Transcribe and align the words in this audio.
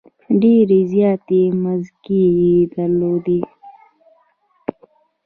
ډېرې 0.41 0.79
زیاتې 0.93 1.41
مځکې 1.63 2.21
یې 2.39 2.53
درلودلې. 2.73 3.41